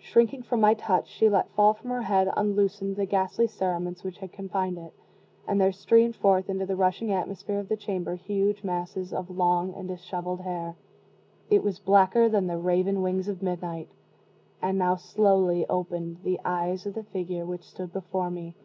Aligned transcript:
Shrinking 0.00 0.42
from 0.42 0.60
my 0.60 0.74
touch, 0.74 1.06
she 1.06 1.28
let 1.28 1.48
fall 1.52 1.74
from 1.74 1.90
her 1.90 2.02
head, 2.02 2.28
unloosened, 2.36 2.96
the 2.96 3.06
ghastly 3.06 3.46
cerements 3.46 4.02
which 4.02 4.18
had 4.18 4.32
confined 4.32 4.76
it, 4.78 4.92
and 5.46 5.60
there 5.60 5.70
streamed 5.70 6.16
forth 6.16 6.50
into 6.50 6.66
the 6.66 6.74
rushing 6.74 7.12
atmosphere 7.12 7.60
of 7.60 7.68
the 7.68 7.76
chamber 7.76 8.16
huge 8.16 8.64
masses 8.64 9.12
of 9.12 9.30
long 9.30 9.72
and 9.74 9.86
disheveled 9.86 10.40
hair; 10.40 10.74
it 11.50 11.62
was 11.62 11.78
blacker 11.78 12.28
than 12.28 12.48
the 12.48 12.58
raven 12.58 13.00
wings 13.00 13.28
of 13.28 13.42
midnight. 13.42 13.90
And 14.60 14.76
now 14.76 14.96
slowly 14.96 15.64
opened 15.68 16.24
the 16.24 16.40
eyes 16.44 16.84
of 16.84 16.94
the 16.94 17.04
figure 17.04 17.46
which 17.46 17.62
stood 17.70 17.92
before 17.92 18.28
me. 18.28 18.56